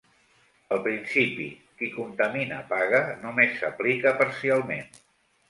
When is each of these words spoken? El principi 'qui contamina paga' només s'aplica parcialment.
El 0.77 0.79
principi 0.85 1.45
'qui 1.81 1.89
contamina 1.97 2.59
paga' 2.73 3.03
només 3.27 3.55
s'aplica 3.61 4.17
parcialment. 4.25 5.01